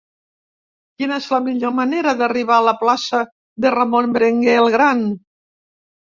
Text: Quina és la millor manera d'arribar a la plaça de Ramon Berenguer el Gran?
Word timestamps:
Quina 1.01 1.17
és 1.19 1.25
la 1.33 1.39
millor 1.47 1.73
manera 1.79 2.13
d'arribar 2.21 2.55
a 2.61 2.63
la 2.67 2.73
plaça 2.79 3.19
de 3.65 3.73
Ramon 3.75 4.09
Berenguer 4.15 4.55
el 4.63 4.71
Gran? 4.77 5.05